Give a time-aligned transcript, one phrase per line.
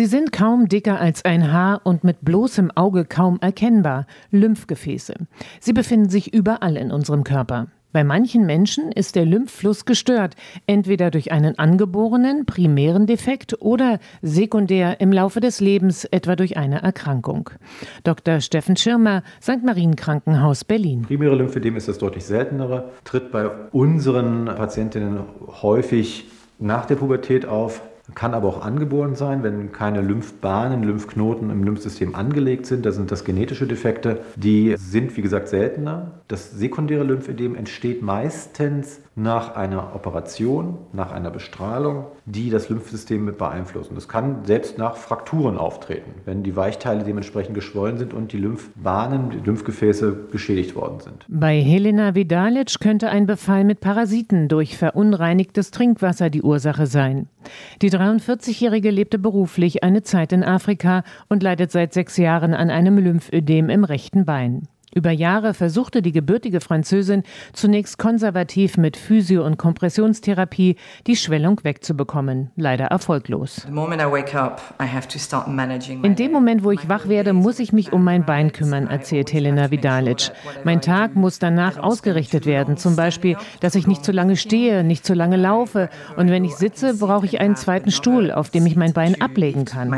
[0.00, 4.06] Sie sind kaum dicker als ein Haar und mit bloßem Auge kaum erkennbar.
[4.30, 5.12] Lymphgefäße.
[5.60, 7.66] Sie befinden sich überall in unserem Körper.
[7.92, 10.36] Bei manchen Menschen ist der Lymphfluss gestört,
[10.66, 16.82] entweder durch einen angeborenen primären Defekt oder sekundär im Laufe des Lebens, etwa durch eine
[16.82, 17.50] Erkrankung.
[18.02, 18.40] Dr.
[18.40, 19.62] Steffen Schirmer, St.
[19.66, 21.02] Marien Krankenhaus Berlin.
[21.02, 25.20] Primäre Lymphödem ist das deutlich seltenere, tritt bei unseren Patientinnen
[25.60, 26.24] häufig
[26.58, 27.82] nach der Pubertät auf,
[28.14, 32.86] kann aber auch angeboren sein, wenn keine Lymphbahnen, Lymphknoten im Lymphsystem angelegt sind.
[32.86, 34.20] Da sind das genetische Defekte.
[34.36, 36.12] Die sind, wie gesagt, seltener.
[36.28, 43.38] Das sekundäre Lymphödem entsteht meistens nach einer Operation, nach einer Bestrahlung, die das Lymphsystem mit
[43.38, 43.94] beeinflussen.
[43.94, 49.30] Das kann selbst nach Frakturen auftreten, wenn die Weichteile dementsprechend geschwollen sind und die Lymphbahnen,
[49.30, 51.26] die Lymphgefäße beschädigt worden sind.
[51.28, 57.28] Bei Helena Vidalic könnte ein Befall mit Parasiten durch verunreinigtes Trinkwasser die Ursache sein.
[57.82, 62.98] Die 43-Jährige lebte beruflich eine Zeit in Afrika und leidet seit sechs Jahren an einem
[62.98, 64.68] Lymphödem im rechten Bein.
[64.92, 72.50] Über Jahre versuchte die gebürtige Französin zunächst konservativ mit Physio- und Kompressionstherapie die Schwellung wegzubekommen,
[72.56, 73.66] leider erfolglos.
[76.02, 79.32] In dem Moment, wo ich wach werde, muss ich mich um mein Bein kümmern, erzählt
[79.32, 80.32] Helena Vidalic.
[80.64, 85.06] Mein Tag muss danach ausgerichtet werden, zum Beispiel, dass ich nicht zu lange stehe, nicht
[85.06, 88.74] zu lange laufe und wenn ich sitze, brauche ich einen zweiten Stuhl, auf dem ich
[88.74, 89.94] mein Bein ablegen kann.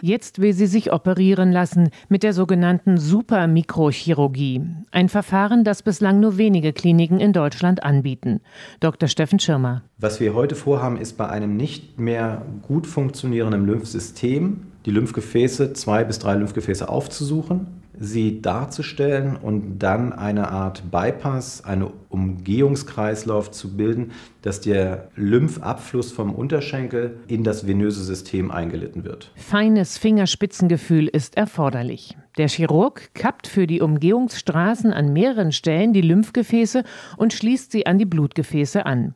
[0.00, 4.60] Jetzt will sie sich operieren lassen mit der sogenannten Super Mikrochirurgie.
[4.92, 8.40] Ein Verfahren, das bislang nur wenige Kliniken in Deutschland anbieten.
[8.78, 9.08] Dr.
[9.08, 9.82] Steffen Schirmer.
[9.98, 16.04] Was wir heute vorhaben, ist bei einem nicht mehr gut funktionierenden Lymphsystem die Lymphgefäße, zwei
[16.04, 17.66] bis drei Lymphgefäße aufzusuchen
[17.98, 26.34] sie darzustellen und dann eine Art Bypass, einen Umgehungskreislauf zu bilden, dass der Lymphabfluss vom
[26.34, 29.32] Unterschenkel in das venöse System eingelitten wird.
[29.34, 32.16] Feines Fingerspitzengefühl ist erforderlich.
[32.38, 36.84] Der Chirurg kappt für die Umgehungsstraßen an mehreren Stellen die Lymphgefäße
[37.16, 39.14] und schließt sie an die Blutgefäße an.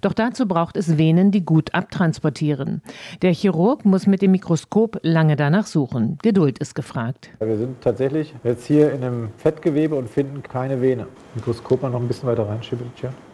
[0.00, 2.80] Doch dazu braucht es Venen, die gut abtransportieren.
[3.20, 6.16] Der Chirurg muss mit dem Mikroskop lange danach suchen.
[6.22, 7.30] Geduld ist gefragt.
[7.40, 11.08] Wir sind tatsächlich jetzt hier in einem Fettgewebe und finden keine Vene.
[11.34, 12.86] Mikroskop mal noch ein bisschen weiter reinschieben.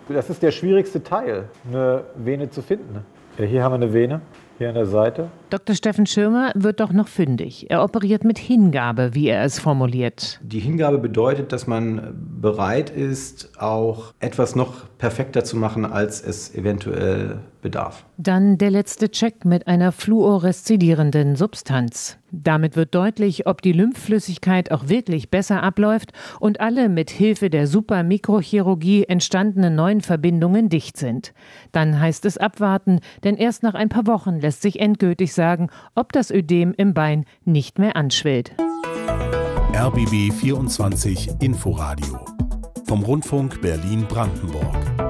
[0.08, 3.04] Das ist der schwierigste Teil, eine Vene zu finden.
[3.38, 4.20] Ja, hier haben wir eine Vene
[4.58, 5.30] hier an der Seite.
[5.50, 5.74] Dr.
[5.74, 7.70] Steffen Schirmer wird doch noch fündig.
[7.70, 10.40] Er operiert mit Hingabe, wie er es formuliert.
[10.42, 16.54] Die Hingabe bedeutet, dass man bereit ist, auch etwas noch perfekter zu machen, als es
[16.54, 18.04] eventuell bedarf.
[18.18, 22.18] Dann der letzte Check mit einer fluoreszidierenden Substanz.
[22.30, 27.66] Damit wird deutlich, ob die Lymphflüssigkeit auch wirklich besser abläuft und alle mit Hilfe der
[27.66, 31.32] Supermikrochirurgie entstandenen neuen Verbindungen dicht sind.
[31.72, 36.10] Dann heißt es abwarten, denn erst nach ein paar Wochen lässt sich endgültig sagen, ob
[36.12, 38.54] das Ödem im Bein nicht mehr anschwillt.
[39.74, 42.24] RBB 24 Inforadio
[42.86, 45.07] vom Rundfunk Berlin-Brandenburg.